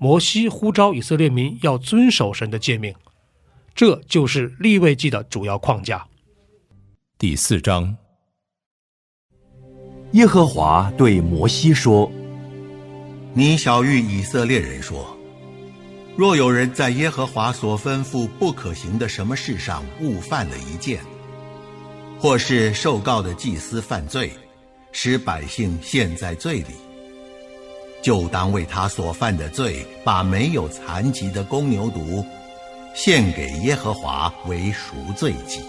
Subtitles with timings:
[0.00, 2.94] 摩西呼召以色列民要遵守神的诫命，
[3.74, 6.06] 这就是立位记的主要框架。
[7.18, 7.96] 第四章，
[10.12, 12.08] 耶和华对摩西说
[13.34, 15.18] ：“你小谕以色列人说，
[16.16, 21.00] 若有人在耶和华所吩咐不可行的什么事上误犯了一件，
[22.20, 24.30] 或是受告的祭司犯罪，
[24.92, 26.74] 使百姓陷在罪里。”
[28.08, 32.24] 就当为他所犯的罪，把没有残疾的公牛犊
[32.94, 35.60] 献给耶和华为赎罪祭。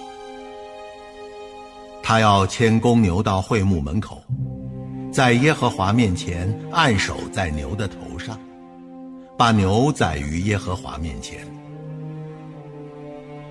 [2.02, 4.24] 他要牵公牛到会幕门口，
[5.12, 8.40] 在耶和华面前按手在牛的头上，
[9.38, 11.40] 把牛宰于耶和华面前。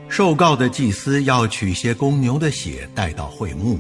[0.09, 3.79] 受告的祭司要取些公牛的血带到会幕，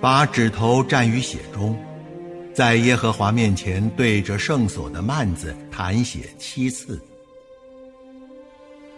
[0.00, 1.76] 把指头蘸于血中。
[2.52, 7.00] 在耶和华面前对着圣所的幔子弹血七次，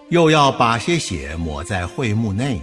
[0.08, 2.60] 又要把些血抹在会幕内，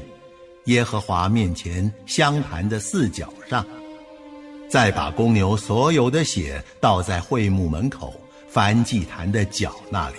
[0.66, 3.66] 耶和华面前香坛的四角上，
[4.67, 8.19] 再把公牛所有的血倒在会幕门口
[8.51, 10.16] 燔祭坛的角那里。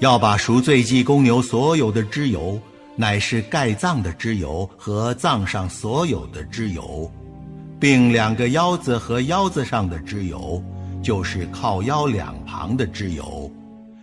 [0.00, 2.60] 要把赎罪祭公牛所有的脂油，
[2.96, 7.08] 乃是盖脏的脂油和脏上所有的脂油。
[7.82, 10.62] 并两个腰子和腰子上的脂油，
[11.02, 13.50] 就是靠腰两旁的脂油，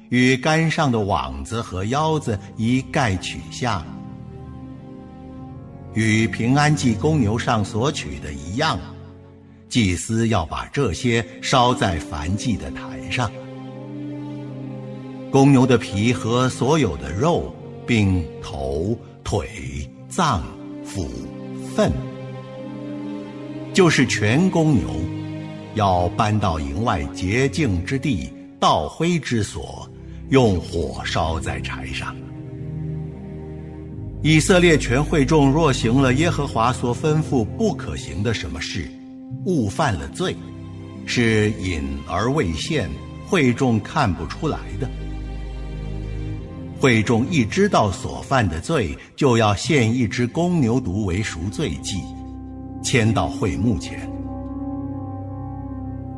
[0.10, 3.82] 与肝上的网子和腰子一概取下，
[5.94, 8.78] 与平安祭公牛上所取的一样。
[9.70, 13.32] 祭司要把这些烧在燔祭的坛上。
[15.32, 17.56] 公牛的皮和所有的肉，
[17.88, 20.44] 并头、腿、脏、
[20.86, 21.08] 腑、
[21.74, 21.90] 粪。
[23.74, 24.90] 就是全公牛，
[25.76, 29.90] 要搬到营外洁净之地，倒灰之所，
[30.30, 32.16] 用火烧在柴上。
[34.22, 38.90] 以色列全会众若行了耶和华所吩咐不可行的什么事，
[39.46, 40.36] 误犯了罪，
[41.06, 42.90] 是隐而未现，
[43.28, 44.90] 会众看不出来的。
[46.82, 52.02] 会众一知道所犯的罪，就要献一只公牛犊为赎罪祭。
[52.82, 54.10] 迁到会幕前，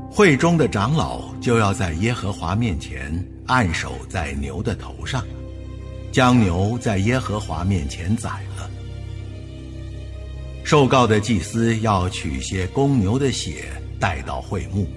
[0.09, 3.11] 会中的长老就要在耶和华面前
[3.47, 5.23] 按手在牛的头上，
[6.11, 8.69] 将牛在耶和华面前宰了。
[10.63, 13.66] 受告的祭司要取些公牛的血
[14.00, 14.88] 带到会幕，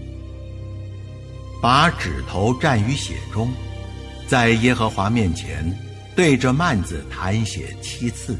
[1.61, 3.51] 把指头蘸于血中，
[4.27, 5.77] 在耶和华面前
[6.15, 8.39] 对着幔子弹血七次。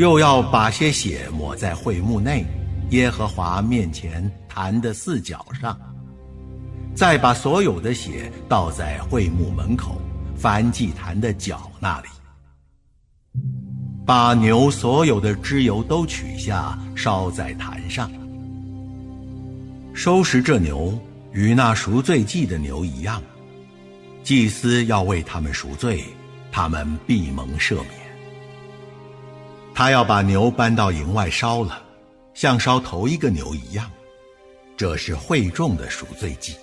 [0.00, 2.42] 又要把些血抹在会幕内，
[2.88, 5.78] 耶和华面前坛的四角上，
[6.94, 10.00] 再把所有的血倒在会幕门口
[10.40, 12.08] 燔祭坛的角那里，
[14.06, 18.10] 把牛所有的脂油都取下，烧在坛上。
[19.92, 20.98] 收拾这牛
[21.30, 23.22] 与那赎罪祭的牛一样，
[24.24, 26.02] 祭司要为他们赎罪，
[26.50, 27.99] 他们必蒙赦免。
[29.80, 31.82] 他要把牛搬到营外烧了，
[32.34, 33.90] 像烧头一个牛一样，
[34.76, 36.54] 这是会众的赎罪祭。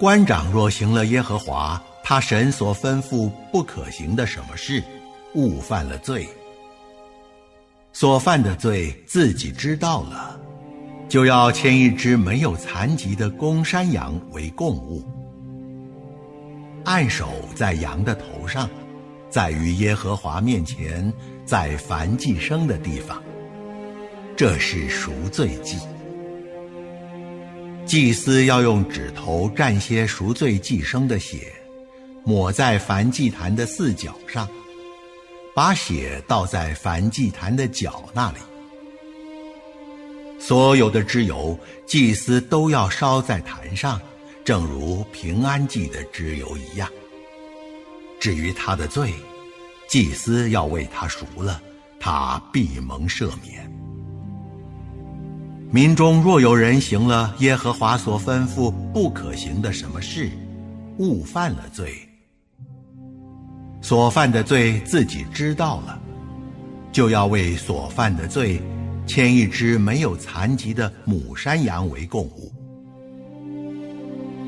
[0.00, 4.82] 官长若行了耶和华他神所吩咐不可行的什么事，
[5.34, 6.26] 误犯了罪，
[7.92, 10.36] 所犯的罪自己知道了，
[11.08, 15.04] 就要牵一只没有残疾的公山羊为供物，
[16.84, 18.68] 按手在羊的头上。
[19.32, 21.10] 在于耶和华面前，
[21.46, 23.22] 在凡祭生的地方，
[24.36, 25.78] 这是赎罪祭。
[27.86, 31.50] 祭司要用指头蘸些赎罪祭牲的血，
[32.24, 34.46] 抹在燔祭坛的四角上，
[35.54, 38.36] 把血倒在燔祭坛的角那里。
[40.38, 43.98] 所有的脂油，祭司都要烧在坛上，
[44.44, 46.86] 正如平安祭的脂油一样。
[48.22, 49.12] 至于他的罪，
[49.88, 51.60] 祭司要为他赎了，
[51.98, 53.68] 他必蒙赦免。
[55.72, 60.30] 民中若有人行了耶和华所吩咐不可行的什么事，
[60.98, 61.92] 误犯了罪，
[63.80, 66.00] 所犯的罪自己知道了，
[66.92, 68.62] 就要为所犯的罪。
[69.04, 72.52] 牵一只没有残疾的母山羊为供物，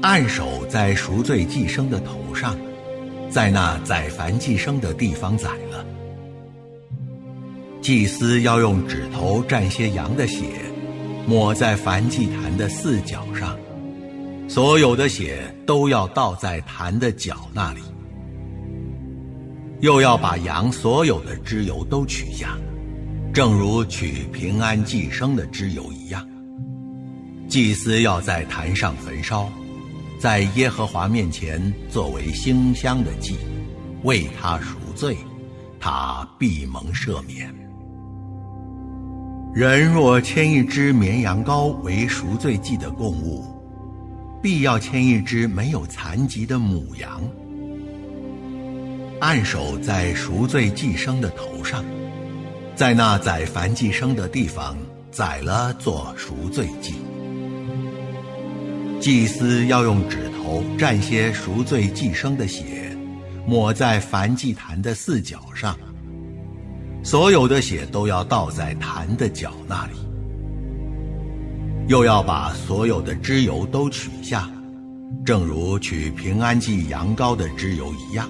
[0.00, 2.56] 按手在赎罪祭生的头上，
[3.34, 5.84] 在那宰凡祭牲的地方宰了。
[7.82, 10.44] 祭司要用指头蘸些羊的血，
[11.26, 13.58] 抹在凡祭坛的四角上，
[14.46, 17.80] 所有的血都要倒在坛的角那里，
[19.80, 22.56] 又要把羊所有的脂油都取下。
[23.32, 26.24] 正如取平安祭牲的脂油一样，
[27.48, 29.50] 祭司要在坛上焚烧，
[30.24, 33.36] 在耶和华面前作为馨香的祭，
[34.04, 35.14] 为他赎罪，
[35.78, 37.54] 他必蒙赦免。
[39.54, 43.44] 人若牵一只绵羊羔为赎罪祭的供物，
[44.42, 47.20] 必要牵一只没有残疾的母羊，
[49.20, 51.84] 按手在赎罪祭牲的头上。
[52.74, 54.74] 在那宰凡祭生的地方
[55.10, 56.94] 宰了做赎罪祭，
[59.04, 62.96] 祭司要用指头蘸些赎罪祭生的血，
[63.46, 65.78] 抹在燔祭坛的四角上。
[67.02, 69.92] 所有的血都要倒在坛的角那里，
[71.86, 74.50] 又要把所有的脂油都取下，
[75.22, 78.26] 正如取平安祭羊羔的脂油一样。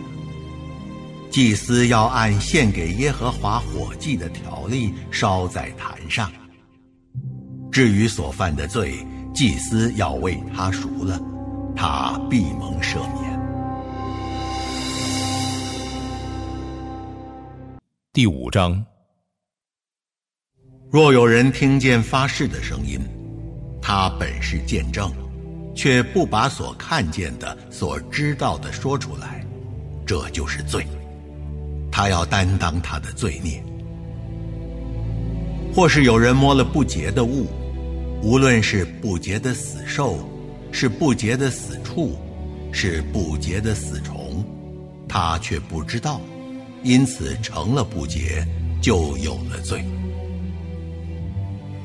[1.31, 6.32] 祭司要按献给耶和华火祭的条例烧在坛上。
[7.71, 8.97] 至于所犯的罪，
[9.35, 11.21] 祭司要为他赎了，
[11.75, 13.41] 他必蒙赦免。
[18.13, 18.85] 第五章：
[20.89, 23.01] 若有人听见发誓的声音，
[23.83, 25.13] 他本是见证，
[25.75, 29.45] 却不把所看见的、所知道的说出来，
[30.07, 30.87] 这就是罪。
[31.91, 33.61] 他要担当他的罪孽，
[35.75, 37.49] 或是有人摸了不洁的物，
[38.25, 40.19] 无论是不洁的死兽，
[40.73, 42.17] 是不洁的死畜，
[42.73, 44.43] 是不洁的死虫，
[45.06, 46.23] 他却不知道，
[46.82, 48.43] 因此成了不洁，
[48.81, 49.85] 就有了罪；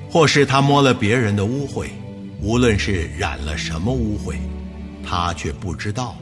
[0.09, 1.89] 或是他摸了别人的污秽，
[2.41, 4.37] 无论是染了什么污秽，
[5.05, 6.15] 他却不知道，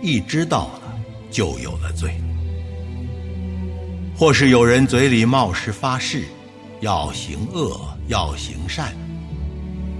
[0.00, 0.98] 一知道了，
[1.30, 2.10] 就有了罪。
[4.16, 6.24] 或是有人嘴里冒失发誓，
[6.80, 7.78] 要行恶，
[8.08, 8.94] 要行善。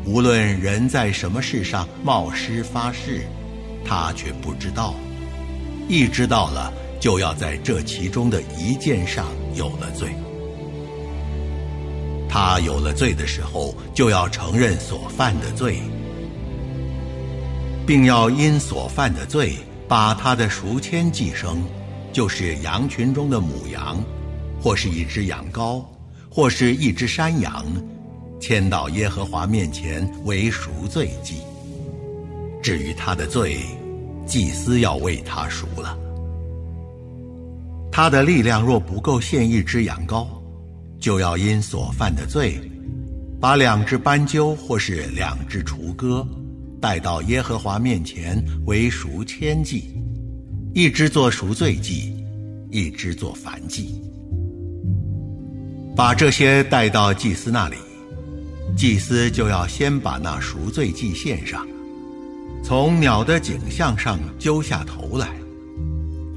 [0.04, 3.26] 无论人在什么事上冒失发誓，
[3.84, 4.94] 他却不知道。
[5.88, 10.08] 一知道了，就要在这其中的一件上有了罪。
[12.28, 15.78] 他有了罪的时候，就要承认所犯的罪，
[17.86, 19.56] 并要因所犯的罪，
[19.86, 21.62] 把他的赎签寄生。
[22.12, 23.98] 就是羊群中的母羊，
[24.60, 25.82] 或是一只羊羔，
[26.28, 27.64] 或是一只山羊，
[28.42, 31.36] 牵到耶和华面前为赎罪祭。
[32.60, 33.56] 至于他的罪，
[34.26, 35.96] 祭司要为他赎了。
[37.90, 40.26] 他的力量若不够献一只羊羔，
[40.98, 42.60] 就要因所犯的罪，
[43.40, 46.26] 把两只斑鸠或是两只雏鸽，
[46.80, 49.96] 带到耶和华面前为赎愆祭。
[50.74, 52.12] 一只做赎罪祭，
[52.70, 54.02] 一只做燔祭。
[55.94, 57.76] 把这些带到祭司那里，
[58.76, 61.66] 祭司就要先把那赎罪祭献上，
[62.64, 65.28] 从鸟的颈项上揪下头来，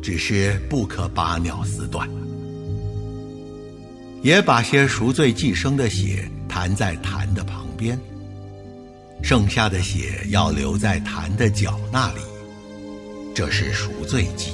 [0.01, 2.07] 只是不可把鸟撕断。
[4.21, 7.99] 也把些赎罪祭生的血弹在坛的旁边，
[9.23, 12.21] 剩下的血要留在坛的角那里。
[13.33, 14.51] 这是赎罪祭，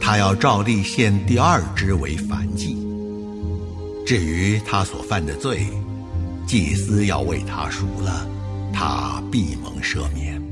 [0.00, 2.76] 他要照例献第二支为燔祭。
[4.04, 5.66] 至于他所犯的罪，
[6.46, 8.28] 祭司要为他赎了，
[8.72, 10.42] 他必蒙赦免。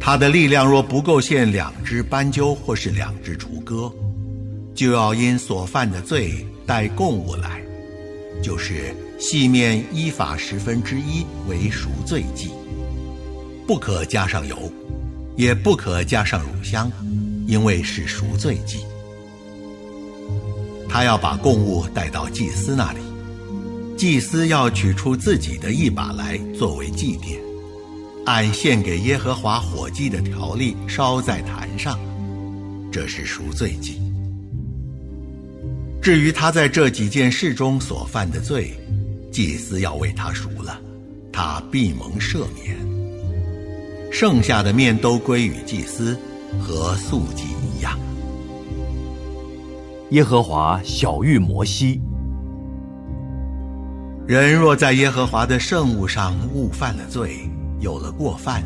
[0.00, 3.92] 他的力量若不够献两只斑鸠或是两只雏鸽，
[4.74, 7.60] 就要因所犯的罪带供物来，
[8.42, 12.50] 就是细面依法十分之一为赎罪祭，
[13.66, 14.58] 不可加上油，
[15.36, 16.90] 也不可加上乳香，
[17.46, 18.78] 因为是赎罪祭。
[20.92, 22.98] 他要把供物带到祭司那里，
[23.96, 27.38] 祭司要取出自己的一把来作为祭奠，
[28.26, 31.98] 按献给耶和华火祭的条例烧在坛上，
[32.92, 34.02] 这是赎罪祭。
[36.02, 38.70] 至于他在这几件事中所犯的罪，
[39.32, 40.78] 祭司要为他赎了，
[41.32, 42.76] 他必蒙赦免。
[44.12, 46.14] 剩下的面都归于祭司，
[46.60, 47.44] 和素祭
[47.74, 47.98] 一样。
[50.12, 51.98] 耶和华晓谕摩西：
[54.26, 57.48] 人若在耶和华的圣物上误犯了罪，
[57.80, 58.62] 有了过犯，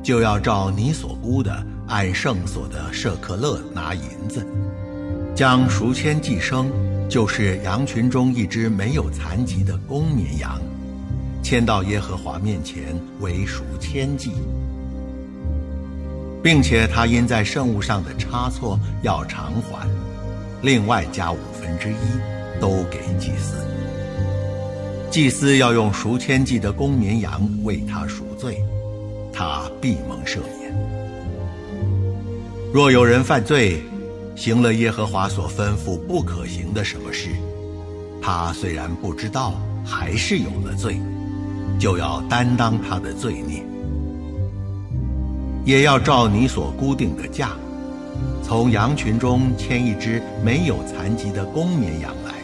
[0.00, 4.46] 就要照你所估的，按圣所的舍克勒拿银子。
[5.34, 6.66] 将赎愆祭牲，
[7.08, 10.56] 就是羊群中一只没有残疾的公绵羊，
[11.42, 14.30] 牵到耶和华面前为赎愆祭，
[16.40, 19.88] 并且他因在圣物上的差错要偿还，
[20.62, 23.56] 另外加五分之一，都给祭司。
[25.10, 28.62] 祭司要用赎愆祭的公绵羊为他赎罪，
[29.32, 30.72] 他必蒙赦免。
[32.72, 33.82] 若有人犯罪，
[34.36, 37.30] 行了耶和华所吩咐不可行的什么事，
[38.22, 41.00] 他虽然不知道，还是有了罪，
[41.80, 43.64] 就要担当他的罪孽，
[45.64, 47.50] 也要照你所固定的价，
[48.42, 52.34] 从羊群中牵一只没有残疾的公绵羊来，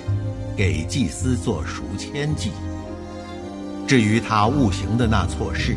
[0.56, 2.52] 给祭司做赎愆祭。
[3.86, 5.76] 至于他误行的那错事，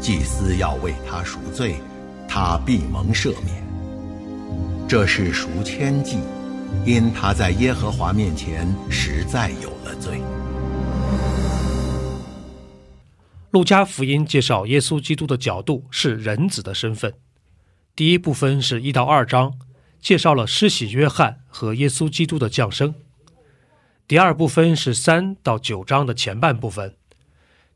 [0.00, 1.76] 祭司要为他赎罪，
[2.28, 3.64] 他必蒙赦免。
[4.88, 6.18] 这是赎愆祭，
[6.84, 10.20] 因他在耶和华面前实在有了罪。
[13.50, 17.12] 路加福音介绍耶稣基督的角度是人子的身份。
[17.96, 19.58] 第一部分是一到二章，
[20.02, 22.94] 介绍了施洗约翰和耶稣基督的降生。
[24.06, 26.94] 第二部分是三到九章的前半部分，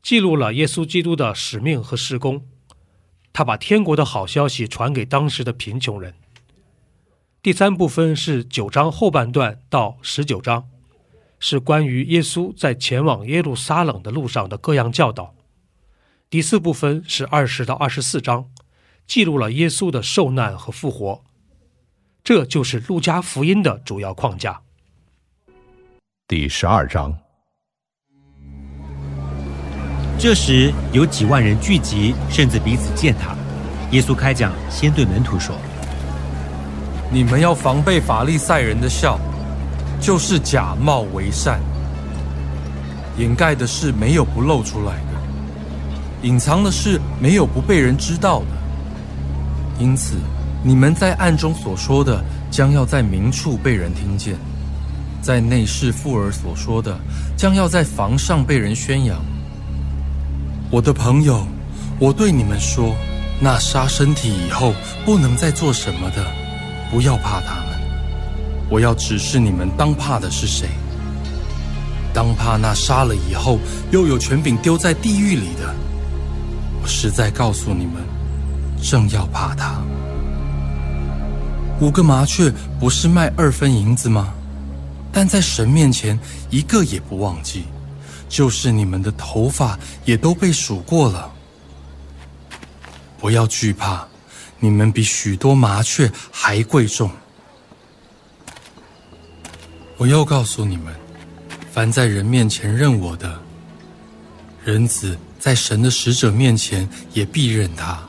[0.03, 2.45] 记录了耶稣基督的使命和事工。
[3.33, 6.13] 他把天国的好消息传给当时的贫穷人。
[7.41, 10.69] 第三部分是九章后半段到十九章，
[11.39, 15.33] 是关于耶稣在前往耶路撒冷的路上的各样教导。
[16.29, 18.47] 第四部分是二十到二十四章，
[19.11, 21.21] 记录了耶稣的受难和复活。
[22.23, 24.61] 这就是路加福音的主要框架。
[26.29, 27.13] 第十二章，
[30.17, 33.35] 这时有几万人聚集，甚至彼此践踏。
[33.91, 35.57] 耶稣开讲，先对门徒说。
[37.11, 39.19] 你们要防备法利赛人的笑，
[39.99, 41.59] 就是假冒为善，
[43.17, 48.60] 掩盖的事没有不露出来的，隐藏的事没有不被人知道的。
[49.81, 50.13] 因此，
[50.63, 54.35] 你们在暗中所说的，将要在明处被人听见；
[55.23, 56.95] 在内室妇儿所说的，
[57.35, 59.19] 将要在房上被人宣扬。
[60.69, 61.47] 我的朋友，
[61.97, 62.95] 我对你们说，
[63.39, 64.71] 那杀身体以后
[65.03, 66.23] 不能再做什么的。
[66.91, 67.79] 不要怕他们，
[68.69, 70.69] 我要指示你们当怕的是谁。
[72.13, 73.57] 当怕那杀了以后
[73.89, 75.73] 又有权柄丢在地狱里的。
[76.83, 78.03] 我实在告诉你们，
[78.81, 79.81] 正要怕他。
[81.79, 84.33] 五个麻雀不是卖二分银子吗？
[85.13, 86.19] 但在神面前
[86.49, 87.65] 一个也不忘记，
[88.27, 91.31] 就是你们的头发也都被数过了。
[93.19, 94.07] 不要惧怕。
[94.63, 97.09] 你们比许多麻雀还贵重。
[99.97, 100.93] 我又告诉你们，
[101.71, 103.41] 凡在人面前认我的，
[104.63, 108.07] 人子在神的使者面前也必认他；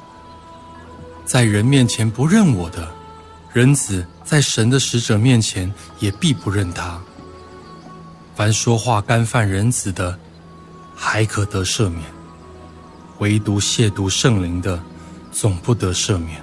[1.32, 2.86] 在人面前不认我的，
[3.54, 7.00] 人子在神的使者面前也必不认他。
[8.34, 10.18] 凡说话干犯人子的，
[10.94, 12.02] 还可得赦免；
[13.20, 14.78] 唯独亵渎圣灵的，
[15.32, 16.38] 总不得赦免。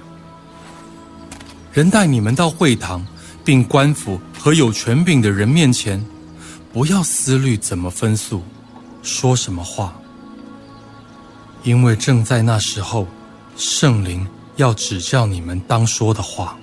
[1.72, 3.06] 人带你们到会堂，
[3.44, 6.04] 并官府和有权柄的人面前，
[6.72, 8.42] 不要思虑怎么分诉，
[9.04, 9.96] 说什么话，
[11.62, 13.06] 因为正在那时候，
[13.56, 14.26] 圣灵
[14.60, 16.56] 要指教你们当说的话。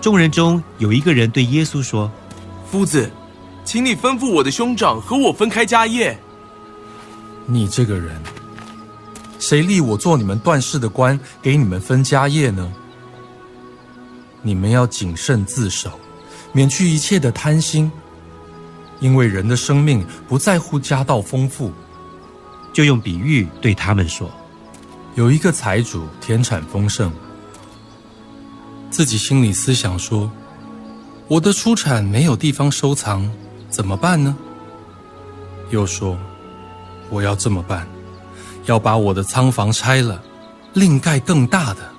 [0.00, 2.10] 众人中有一个人对耶稣说
[2.70, 3.10] ：“夫子，
[3.64, 6.18] 请你吩咐我的兄长和我分开家业。”
[7.46, 8.20] 你这个人。
[9.38, 12.70] 谁立我做你们断事的官，给你们分家业呢？
[14.42, 15.98] 你们要谨慎自守，
[16.52, 17.90] 免去一切的贪心，
[19.00, 21.72] 因为人的生命不在乎家道丰富。
[22.72, 24.30] 就用比喻对他们说：
[25.16, 27.12] 有一个财主田产丰盛，
[28.90, 30.30] 自己心里思想说
[31.26, 33.28] ：“我的出产没有地方收藏，
[33.68, 34.36] 怎么办呢？”
[35.70, 36.16] 又说
[37.10, 37.86] ：“我要这么办，
[38.66, 40.22] 要把我的仓房拆了，
[40.72, 41.90] 另盖更大的，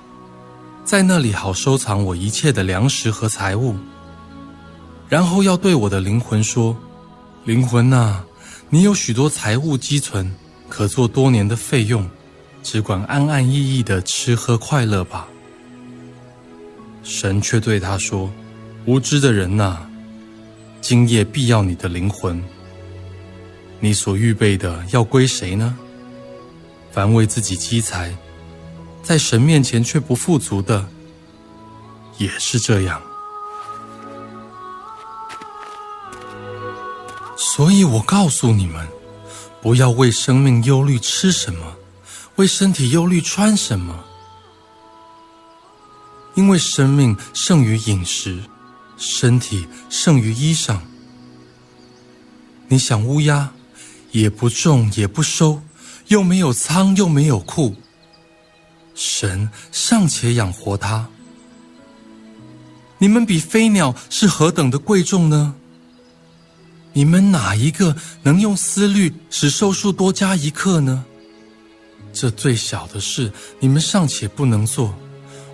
[0.84, 3.76] 在那里好收藏我一切的粮食和财物。
[5.08, 6.76] 然后要对我的灵魂说
[7.44, 8.24] ：‘灵魂呐，
[8.70, 10.34] 你有许多财物积存。’”
[10.72, 12.08] 可做多年的费用，
[12.62, 15.28] 只管安安逸逸的吃喝快乐吧。
[17.02, 18.32] 神却对他说
[18.86, 19.86] ：“无知的人呐，
[20.80, 22.42] 今夜必要你的灵魂。
[23.80, 25.76] 你所预备的要归谁呢？
[26.90, 28.16] 凡为自己积财，
[29.02, 30.88] 在神面前却不富足的，
[32.16, 32.98] 也是这样。
[37.36, 38.88] 所以我告诉你们。”
[39.62, 41.76] 不要为生命忧虑吃什么，
[42.34, 44.04] 为身体忧虑穿什么。
[46.34, 48.40] 因为生命胜于饮食，
[48.96, 50.78] 身体胜于衣裳。
[52.66, 53.52] 你想乌鸦，
[54.10, 55.62] 也不种也不收，
[56.08, 57.76] 又没有仓又没有库，
[58.96, 61.06] 神尚且养活它。
[62.98, 65.54] 你们比飞鸟是何等的贵重呢？
[66.92, 71.04] 你们哪一个能用思虑使寿数多加一刻呢？
[72.12, 74.94] 这最小的事你们尚且不能做，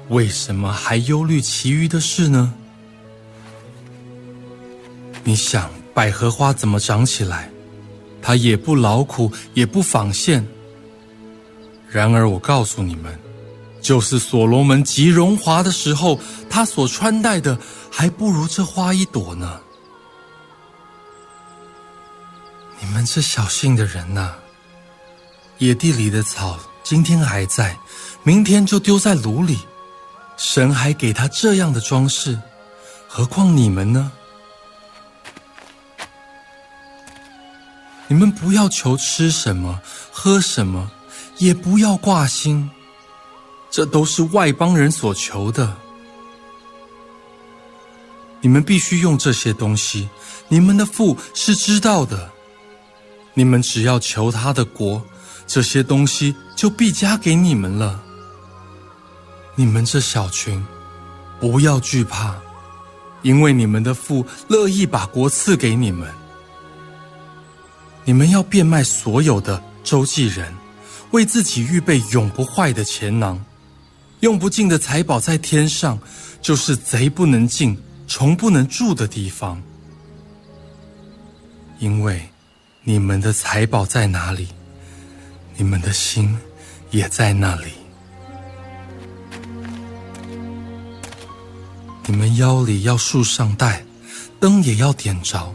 [0.09, 2.52] 为什么还忧虑其余的事呢？
[5.23, 7.51] 你想百合花怎么长起来？
[8.20, 10.44] 它也不劳苦，也不纺线。
[11.88, 13.16] 然而我告诉你们，
[13.81, 16.18] 就是所罗门极荣华的时候，
[16.51, 17.57] 他所穿戴的
[17.90, 19.61] 还不如这花一朵呢。
[22.81, 24.35] 你们这小性的人呐，
[25.59, 27.77] 野地里的草今天还在，
[28.23, 29.59] 明天就丢在炉里。
[30.37, 32.38] 神还给他这样的装饰，
[33.09, 34.12] 何况你们呢？
[38.07, 40.91] 你们不要求吃什么、喝什么，
[41.38, 42.71] 也不要挂心，
[43.69, 45.77] 这都是外邦人所求的。
[48.41, 50.09] 你们必须用这些东西，
[50.47, 52.31] 你们的父是知道的。
[53.38, 55.01] 你们只要求他的国，
[55.46, 58.03] 这些东西就必加给你们了。
[59.55, 60.61] 你们这小群，
[61.38, 62.37] 不要惧怕，
[63.22, 66.12] 因为你们的父乐意把国赐给你们。
[68.05, 70.53] 你们要变卖所有的周记人，
[71.12, 73.40] 为自己预备永不坏的钱囊，
[74.18, 75.96] 用不尽的财宝在天上，
[76.42, 79.62] 就是贼不能进、虫不能住的地方，
[81.79, 82.29] 因为。
[82.88, 84.48] 你们的财宝在哪里？
[85.59, 86.35] 你们的心
[86.90, 87.64] 也在那里。
[92.07, 93.85] 你们腰里要束上带，
[94.40, 95.53] 灯也要点着，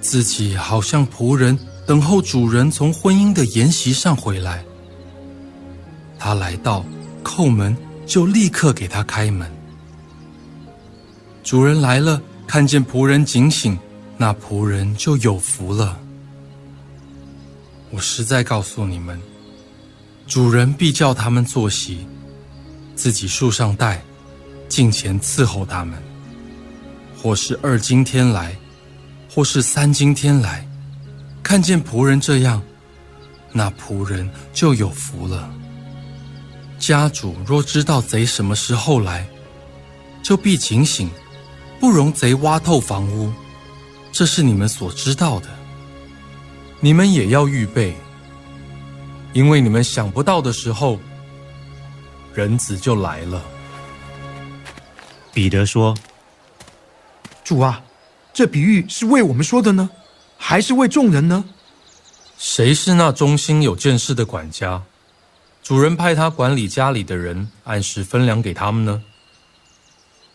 [0.00, 4.64] 自己好像仆人等候主人从婚姻的筵席上回来。
[6.18, 6.84] 他来到
[7.22, 7.76] 叩门，
[8.06, 9.48] 就立刻给他开门。
[11.44, 13.78] 主人来了，看见仆人警醒，
[14.16, 16.00] 那仆人就有福了。
[17.90, 19.20] 我实在告诉你们，
[20.26, 22.06] 主人必叫他们坐席，
[22.94, 24.02] 自己树上带，
[24.68, 25.96] 进前伺候他们。
[27.22, 28.54] 或是二今天来，
[29.32, 30.68] 或是三今天来，
[31.42, 32.62] 看见仆人这样，
[33.52, 35.50] 那仆人就有福了。
[36.78, 39.26] 家主若知道贼什么时候来，
[40.22, 41.10] 就必警醒，
[41.80, 43.32] 不容贼挖透房屋。
[44.12, 45.48] 这是你们所知道的。
[46.80, 47.96] 你们也要预备，
[49.32, 50.98] 因为你们想不到的时候，
[52.34, 53.42] 人子就来了。
[55.32, 55.96] 彼得说
[57.42, 57.82] ：“主啊，
[58.32, 59.88] 这比喻是为我们说的呢，
[60.36, 61.44] 还是为众人呢？
[62.38, 64.82] 谁是那忠心有见识的管家？
[65.62, 69.02] 主人派他管理家里的人，按时分粮给他们呢？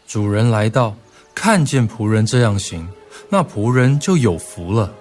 [0.07, 0.95] 主人来到，
[1.33, 2.87] 看见仆人这样行，
[3.29, 4.93] 那仆人就有福了。”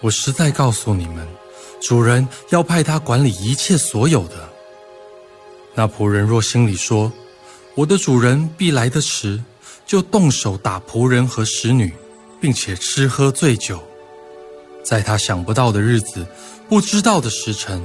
[0.00, 1.26] 我实在告诉你们，
[1.80, 4.48] 主人要派他管理一切所有的。
[5.74, 7.12] 那仆人若心里说
[7.74, 9.42] ：“我的主人必来得迟”，
[9.86, 11.92] 就动手打仆人和使女，
[12.40, 13.82] 并且吃喝醉酒。
[14.84, 16.26] 在他想不到的日子，
[16.68, 17.82] 不知道的时辰，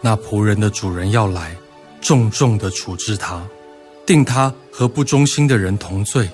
[0.00, 1.56] 那仆人的主人要来，
[2.00, 3.46] 重重的处置他，
[4.04, 6.28] 定他和不忠心的人同罪。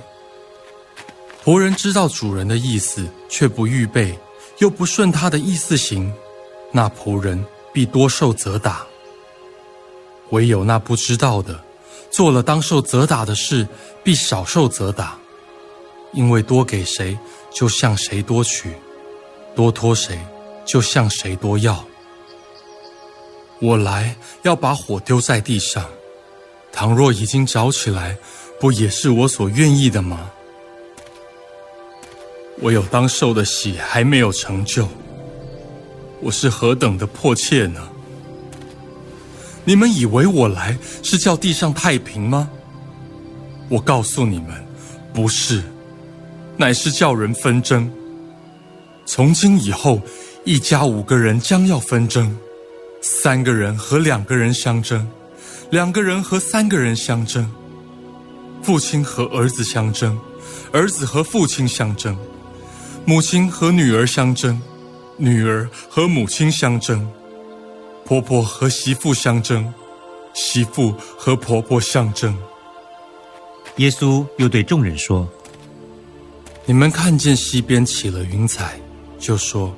[1.44, 4.18] 仆人知道主人的意思，却不预备，
[4.62, 6.14] 又不顺他的意思行，
[6.70, 8.86] 那仆人必多受责打。
[10.30, 11.60] 唯有那不知道的，
[12.12, 13.66] 做了当受责打的事，
[14.04, 15.18] 必少受责打，
[16.12, 17.18] 因为多给谁，
[17.52, 18.68] 就向谁多取；
[19.56, 20.16] 多托谁，
[20.64, 21.84] 就向谁多要。
[23.58, 25.84] 我来要把火丢在地上，
[26.70, 28.16] 倘若已经着起来，
[28.60, 30.30] 不也是我所愿意的吗？
[32.62, 34.88] 我有当受的喜还没有成就，
[36.20, 37.88] 我是何等的迫切呢？
[39.64, 42.48] 你们以为我来是叫地上太平吗？
[43.68, 44.64] 我告诉你们，
[45.12, 45.60] 不是，
[46.56, 47.90] 乃是叫人纷争。
[49.06, 50.00] 从今以后，
[50.44, 52.38] 一家五个人将要纷争，
[53.00, 55.04] 三个人和两个人相争，
[55.70, 57.50] 两个人和三个人相争，
[58.62, 60.16] 父亲和儿子相争，
[60.70, 62.16] 儿子和父亲相争。
[63.04, 64.60] 母亲和女儿相争，
[65.16, 67.06] 女儿和母亲相争，
[68.04, 69.72] 婆婆和媳妇相争，
[70.34, 72.36] 媳妇和婆婆相争。
[73.76, 75.28] 耶稣又对众人说
[76.64, 78.78] ：“你们看见西边起了云彩，
[79.18, 79.74] 就说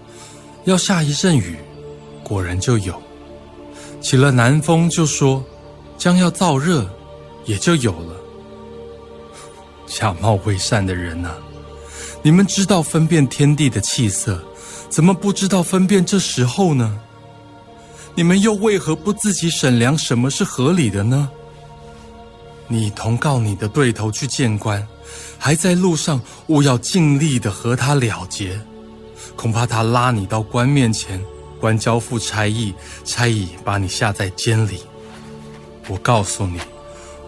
[0.65, 1.57] 要下一阵雨，
[2.23, 2.93] 果然就有；
[4.03, 5.43] 起了南风，就说
[5.97, 6.87] 将要燥热，
[7.47, 8.17] 也就有了。
[9.87, 11.35] 假冒伪善的人呐！”
[12.27, 14.43] 你们知道分辨天地的气色，
[14.89, 16.99] 怎么不知道分辨这时候呢？
[18.15, 21.29] 你们又为何不自己审量什么是合理的呢？
[22.67, 24.89] 你同告你的对头去见官，
[25.39, 28.59] 还在路上，务要尽力的和他了结，
[29.37, 31.23] 恐怕他拉你到官面前，
[31.61, 32.73] 官交付差役，
[33.05, 34.81] 差役把你下在监里。
[35.89, 36.59] 我告诉你，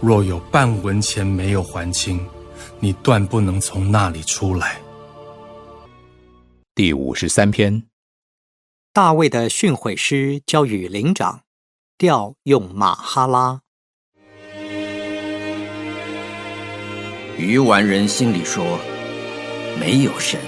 [0.01, 2.19] 若有半文钱没有还清，
[2.81, 4.79] 你断不能从那里出来。
[6.77, 7.85] 第五十三篇，
[8.93, 11.41] 大卫的训诲诗交与灵长，
[11.97, 13.63] 调用马哈拉。
[17.39, 18.79] 愚顽人心里说
[19.81, 20.39] ：“没有神，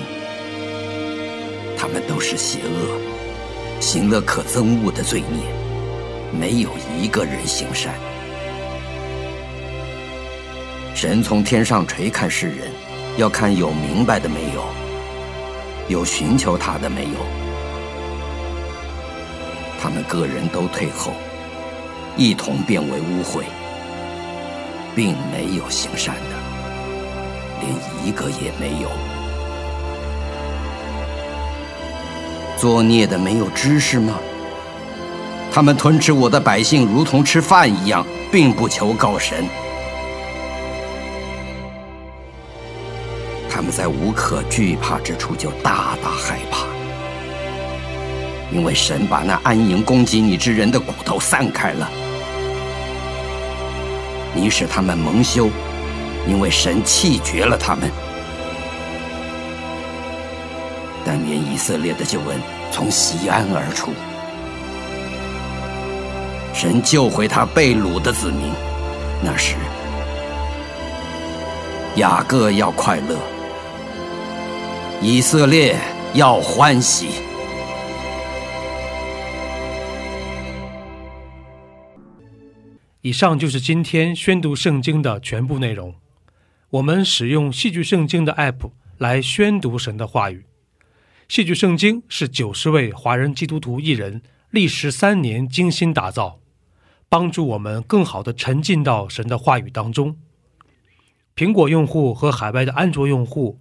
[1.78, 5.50] 他们都是邪恶，行了可憎恶的罪孽，
[6.38, 6.68] 没有
[7.00, 7.94] 一个人行善。
[10.94, 12.70] 神从天上垂看世人，
[13.16, 14.62] 要看有明白的没有。”
[15.88, 17.26] 有寻求他的没有？
[19.80, 21.12] 他们个人都退后，
[22.16, 23.42] 一同变为污秽，
[24.94, 26.36] 并没有行善的，
[27.60, 27.72] 连
[28.06, 28.88] 一个也没有。
[32.58, 34.14] 作孽的没有知识吗？
[35.50, 39.46] 他们吞吃我的百姓，如同吃饭一样，并不求告神。
[43.78, 46.66] 在无可惧怕之处就大大害怕，
[48.50, 51.88] 因为神把那安营攻击你之人的骨头散开了。
[54.34, 55.48] 你使他们蒙羞，
[56.26, 57.88] 因为神弃绝了他们。
[61.06, 62.40] 但愿以色列的救恩
[62.72, 63.92] 从西安而出，
[66.52, 68.50] 神救回他被掳的子民。
[69.22, 69.54] 那时，
[71.94, 73.16] 雅各要快乐。
[75.00, 75.78] 以色列
[76.12, 77.06] 要欢喜。
[83.00, 85.94] 以上就是今天宣读圣经的全部内容。
[86.70, 90.44] 我们使用戏剧圣经的 App 来宣读神的话语。
[91.28, 96.40] 戏剧圣经是九十位华人基督徒艺人历时三年精心打造，
[97.08, 100.16] 帮助我们更好的沉浸到神的话语当中。
[101.36, 103.60] 苹果用户和海外的安卓用户。